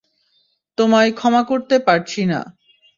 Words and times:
তোমায় 0.77 1.11
ক্ষমা 1.11 1.41
করতে 1.43 1.75
পারছি 1.79 2.21
না। 2.25 2.39